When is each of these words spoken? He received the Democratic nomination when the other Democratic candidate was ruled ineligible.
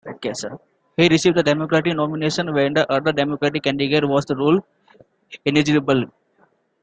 He 0.97 1.09
received 1.09 1.37
the 1.37 1.43
Democratic 1.43 1.95
nomination 1.95 2.51
when 2.55 2.73
the 2.73 2.91
other 2.91 3.11
Democratic 3.11 3.61
candidate 3.61 4.07
was 4.09 4.25
ruled 4.31 4.63
ineligible. 5.45 6.05